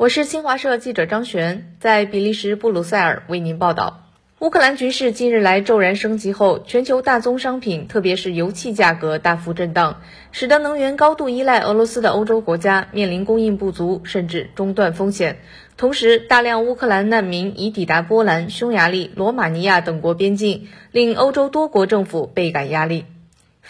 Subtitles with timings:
[0.00, 4.06] 我是新华社记者张璇，在比利时布鲁塞尔为您报道。
[4.38, 10.00] 乌克兰局势近日来骤然升级后，全球大宗商品，特别是油气价格大幅震荡，
[10.32, 15.36] 使得能源高度依赖俄罗斯的欧洲国家面临供应不足甚至中断风险。
[15.76, 23.04] 同时，大量乌克兰难民已抵达波兰、匈牙利、罗马尼亚等国边境，令欧洲多国政府倍感压力。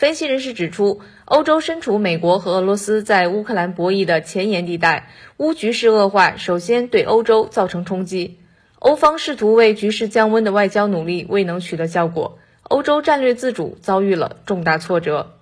[0.01, 8.39] 分析人士指出，欧洲身处美国和俄罗斯在乌克兰博弈的前沿地带，乌局势恶化，首先对欧洲造成冲击。
[8.79, 15.35] 欧方试图为局势降温的外交努力未能取得效果，欧洲战略自主遭遇了重大挫折。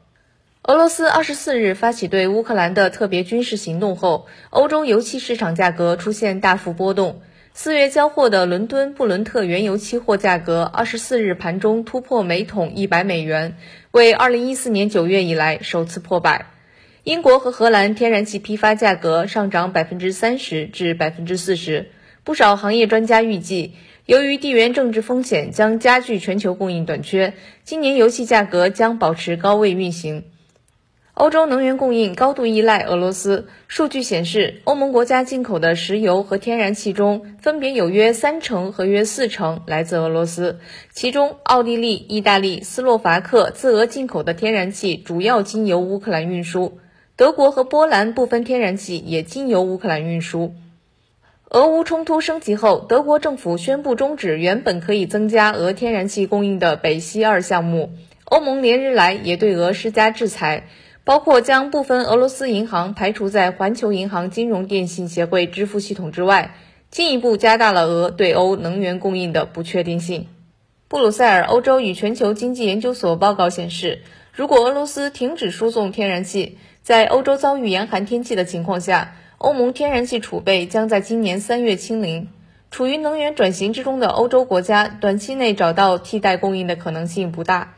[0.63, 7.23] 俄罗斯二十四日发起对乌克兰的特别军事行动后，欧洲油气市场价格出现大幅波动。
[7.53, 13.57] 四月交货的伦敦布伦特原油期货价格，二十四日盘中突破每桶一百美元，
[13.91, 16.47] 为二零一四年九月以来首次破百。
[17.03, 21.91] 英国和荷兰天然气批发价格上涨百分之三十至百分之四十。
[22.23, 30.25] 不少行业专家预计，由于地缘政治风险将加剧全球供应短缺，今年油气价格将保持高位运行。
[31.19, 33.49] 欧洲能源供应高度依赖俄罗斯。
[33.67, 40.61] 数据显示，欧盟国家进口的石油和天然气中，分别有约三成和约四成来自俄罗斯。
[40.93, 46.79] 其中，奥地利、意大利、斯洛伐克自俄进口的天然气主要经由乌克兰运输；
[47.17, 50.55] 德国和波兰部分天然气也经由乌克兰运输。
[51.51, 57.91] 俄乌冲突升级后，德国政府宣布终止原本可以增加俄天然气供应的北溪二项目。
[58.25, 60.69] 欧盟连日来也对俄施加制裁。
[61.09, 66.55] 包括将部分俄罗斯银行排除在环球银行金融电信协会支付系统之外，
[66.91, 70.27] 进一步加大了俄对欧能源供应的不确定性。
[70.87, 74.03] 布鲁塞尔欧洲与全球经济研究所报告显示，
[74.35, 82.29] 如果俄罗斯停止输送天然气，在欧洲遭遇严寒天气的情况下，欧盟天然气储备将在今年三月清零。
[82.71, 87.78] 处于能源转型之中的欧洲国家，短期内找到替代供应的可能性不大。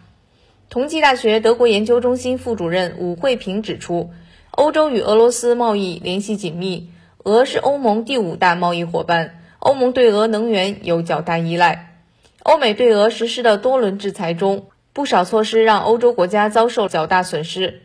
[0.70, 4.10] 同济大学德国研究中心副主任武慧平指出，
[4.52, 6.90] 欧洲与俄罗斯贸易联系紧密，
[7.24, 11.96] 俄是欧盟第五大贸易伙伴，欧盟对俄能源有较大依赖。
[12.44, 17.82] 欧美对俄实施的多轮制裁中，不少措施让欧洲国家遭受较大损失。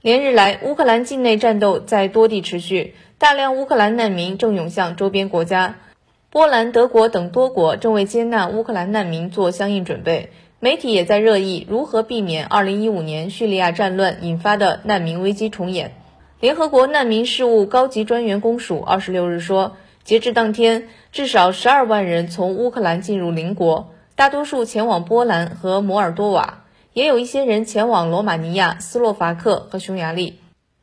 [0.00, 5.78] 连日来，乌克兰境内战斗在多地持续，大量乌克兰难民正涌向周边国家，
[6.30, 10.30] 波兰、德国等多国正为接纳乌克兰难民做相应准备。
[10.62, 15.94] 媒体也在热议如何避免2015年叙利亚战乱引发的难民危机重演。
[16.38, 30.40] 联合国难民事务高级专员公署26日说，截至当天，至少12万人从乌克兰进入邻国，大多数前往波兰和摩尔多瓦，也有一些人前往罗马尼亚、斯洛伐克和匈牙利。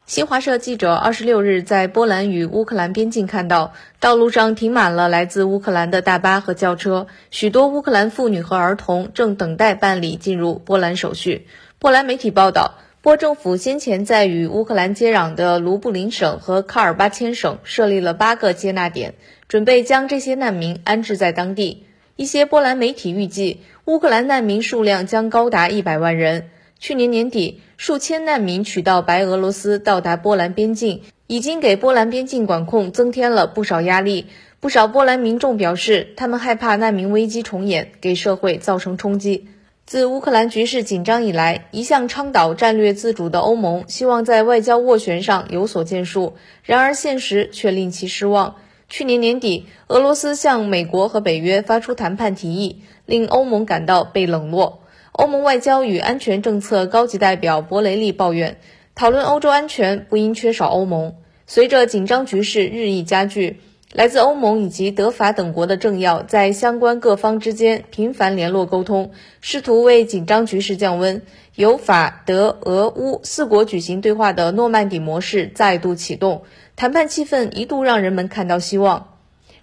[0.07, 11.45] 新华社记者二十六日在波兰与乌克兰边境看到，道路上停满了来自乌克兰的大巴和轿车，许多乌克兰妇女和儿童正等待办理进入波兰手续。
[11.77, 19.15] 波兰媒体报道，波政府先前在与乌克兰接壤的卢布林省和卡尔巴阡省设立了八个接纳点，
[19.49, 21.83] 准备将这些难民安置在当地。
[22.15, 26.49] 一些波兰媒体预计，乌克兰难民数量将高达一百万人。
[26.79, 34.25] 去年年底，数千难民取道白俄罗斯到达波兰边境，已经给波兰边境管控增添了不少压力。
[34.59, 39.47] 不少波兰民众表示，他们害怕难民危机重演，给社会造成冲击。
[39.85, 46.33] 自乌克兰局势紧张以来，一向倡导战略自主的欧盟希望在外交斡旋上有所建树，
[46.63, 48.55] 然而现实却令其失望。
[48.89, 54.79] 去年年底，俄罗斯向美国和北约发出谈判提议，令欧盟感到被冷落。
[55.17, 58.57] 欧盟外交与安全政策高级代表博雷利抱怨，
[58.93, 61.15] 讨论欧洲安全不应缺少欧盟。
[61.47, 63.59] 随着紧张局势日益加剧，
[63.91, 69.09] 来自欧盟以及德法等国的政要在相关各方之间频繁联络沟通，
[69.41, 71.23] 试图为紧张局势降温。
[71.55, 76.43] 由法、德、俄、乌四国举行对话的诺曼底模式再度启动，
[76.75, 79.16] 谈判气氛一度让人们看到希望。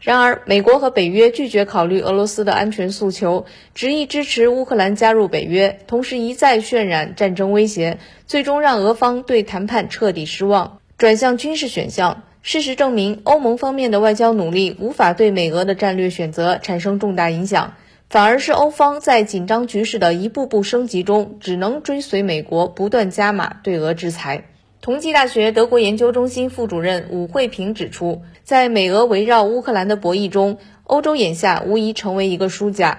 [0.04, 7.96] 然而，美国和北约拒绝考虑俄罗斯的安全诉求，执意支持乌克兰加入北约，同时一再渲染战争威胁，
[8.26, 12.22] 最终让俄方对谈判彻底失望，转向军事选项。
[12.42, 17.72] 事实证明，欧盟方面的外交努力无法对美俄的战略选择产生重大影响，
[18.10, 24.44] 反而是欧方在紧张局势的一步步升级中，只能追随美国不断加码对俄制裁。
[24.84, 32.98] 同济大学德国研究中心副主任武慧平指出，在美俄围绕乌克兰的博弈中，欧洲眼下无疑成为一个输家。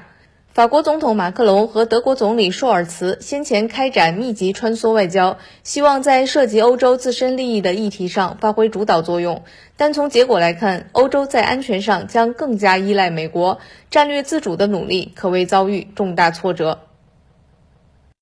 [0.49, 9.43] 法国总统马克龙和德国总理舒尔茨先前开展密集穿梭外交，希望在涉及欧洲自身利益的议题上发挥主导作用。
[9.77, 13.59] 但从结果来看，欧洲在安全上将更加依赖美国，
[13.91, 16.79] 战略自主的努力可谓遭遇重大挫折。